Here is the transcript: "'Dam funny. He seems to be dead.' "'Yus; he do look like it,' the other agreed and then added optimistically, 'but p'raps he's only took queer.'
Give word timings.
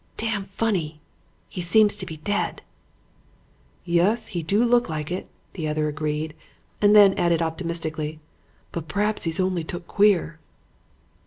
"'Dam 0.17 0.45
funny. 0.45 0.99
He 1.47 1.61
seems 1.61 1.95
to 1.97 2.07
be 2.07 2.17
dead.' 2.17 2.63
"'Yus; 3.85 4.29
he 4.29 4.41
do 4.41 4.65
look 4.65 4.89
like 4.89 5.11
it,' 5.11 5.27
the 5.53 5.67
other 5.67 5.87
agreed 5.87 6.33
and 6.81 6.95
then 6.95 7.13
added 7.19 7.39
optimistically, 7.43 8.19
'but 8.71 8.87
p'raps 8.87 9.25
he's 9.25 9.39
only 9.39 9.63
took 9.63 9.85
queer.' 9.85 10.39